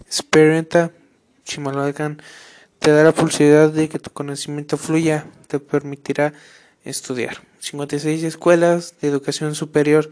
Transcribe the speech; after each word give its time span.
Experimenta 0.00 0.90
Chimalhuacán 1.44 2.22
te 2.78 2.90
da 2.90 3.04
la 3.04 3.12
posibilidad 3.12 3.70
de 3.70 3.88
que 3.88 3.98
tu 3.98 4.10
conocimiento 4.10 4.76
fluya, 4.76 5.26
te 5.46 5.60
permitirá 5.60 6.32
estudiar. 6.84 7.42
56 7.60 8.24
escuelas 8.24 8.94
de 9.00 9.08
educación 9.08 9.54
superior, 9.54 10.10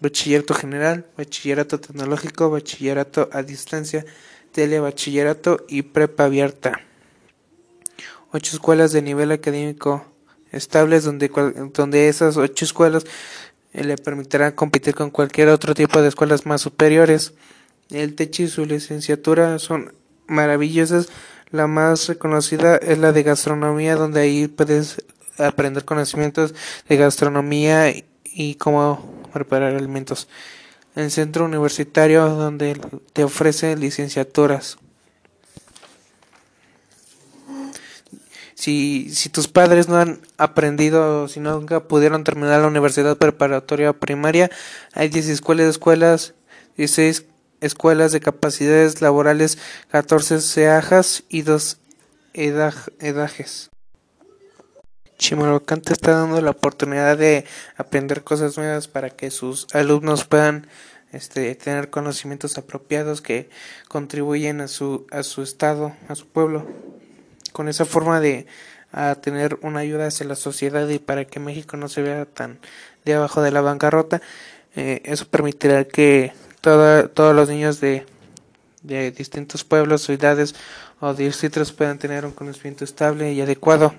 bachillerato 0.00 0.54
general, 0.54 1.06
bachillerato 1.16 1.80
tecnológico, 1.80 2.50
bachillerato 2.50 3.30
a 3.32 3.42
distancia, 3.42 4.04
telebachillerato 4.52 5.64
y 5.68 5.82
prepa 5.82 6.24
abierta. 6.24 6.80
8 8.32 8.56
escuelas 8.56 8.92
de 8.92 9.00
nivel 9.00 9.32
académico 9.32 10.04
estables 10.52 11.04
donde, 11.04 11.30
donde 11.72 12.08
esas 12.08 12.36
8 12.36 12.64
escuelas 12.64 13.04
eh, 13.72 13.84
le 13.84 13.96
permitirán 13.96 14.52
competir 14.52 14.94
con 14.94 15.10
cualquier 15.10 15.48
otro 15.48 15.74
tipo 15.74 16.02
de 16.02 16.08
escuelas 16.08 16.44
más 16.44 16.60
superiores. 16.60 17.32
El 17.90 18.14
techo 18.14 18.42
y 18.42 18.48
su 18.48 18.66
licenciatura 18.66 19.58
son 19.58 19.94
maravillosas. 20.26 21.08
La 21.50 21.66
más 21.66 22.06
reconocida 22.08 22.76
es 22.76 22.98
la 22.98 23.12
de 23.12 23.22
gastronomía, 23.22 23.96
donde 23.96 24.20
ahí 24.20 24.46
puedes 24.46 25.02
aprender 25.38 25.84
conocimientos 25.84 26.54
de 26.88 26.96
gastronomía 26.96 27.94
y 28.24 28.54
cómo 28.56 29.22
preparar 29.32 29.74
alimentos. 29.74 30.28
El 30.94 31.10
centro 31.10 31.46
universitario 31.46 32.28
donde 32.28 32.78
te 33.14 33.24
ofrece 33.24 33.74
licenciaturas. 33.76 34.76
Si, 38.54 39.08
si 39.14 39.28
tus 39.30 39.48
padres 39.48 39.88
no 39.88 39.96
han 39.96 40.20
aprendido, 40.36 41.28
si 41.28 41.40
nunca 41.40 41.84
pudieron 41.84 42.24
terminar 42.24 42.60
la 42.60 42.66
universidad 42.66 43.16
preparatoria 43.16 43.92
primaria, 43.92 44.50
hay 44.92 45.08
10 45.08 45.28
escuelas, 45.28 45.68
escuelas 45.68 46.34
16 46.76 47.24
escuelas 47.60 48.12
de 48.12 48.20
capacidades 48.20 49.00
laborales, 49.00 49.58
14 49.90 50.40
SEAJAS 50.40 51.24
y 51.28 51.42
2 51.42 51.78
EDAJES. 52.34 53.70
Chimalhuacán 55.18 55.80
te 55.80 55.92
está 55.92 56.12
dando 56.12 56.40
la 56.40 56.50
oportunidad 56.50 57.18
de 57.18 57.44
aprender 57.76 58.22
cosas 58.22 58.56
nuevas 58.56 58.86
para 58.86 59.10
que 59.10 59.30
sus 59.32 59.66
alumnos 59.74 60.24
puedan 60.24 60.68
este, 61.12 61.54
tener 61.56 61.90
conocimientos 61.90 62.56
apropiados 62.56 63.20
que 63.20 63.50
contribuyen 63.88 64.60
a 64.60 64.68
su, 64.68 65.06
a 65.10 65.24
su 65.24 65.42
estado, 65.42 65.96
a 66.08 66.14
su 66.14 66.28
pueblo. 66.28 66.66
Con 67.52 67.68
esa 67.68 67.84
forma 67.84 68.20
de 68.20 68.46
tener 69.20 69.58
una 69.62 69.80
ayuda 69.80 70.06
hacia 70.06 70.26
la 70.26 70.36
sociedad 70.36 70.88
y 70.88 70.98
para 70.98 71.24
que 71.24 71.40
México 71.40 71.76
no 71.76 71.88
se 71.88 72.02
vea 72.02 72.24
tan 72.24 72.58
de 73.04 73.14
abajo 73.14 73.42
de 73.42 73.50
la 73.50 73.60
bancarrota, 73.60 74.22
eh, 74.76 75.02
eso 75.04 75.26
permitirá 75.26 75.84
que 75.84 76.32
todos 76.60 77.34
los 77.34 77.48
niños 77.48 77.80
de, 77.80 78.06
de 78.82 79.10
distintos 79.10 79.64
pueblos, 79.64 80.02
ciudades 80.02 80.54
o 81.00 81.14
distritos 81.14 81.72
puedan 81.72 81.98
tener 81.98 82.24
un 82.24 82.32
conocimiento 82.32 82.84
estable 82.84 83.32
y 83.32 83.40
adecuado. 83.40 83.94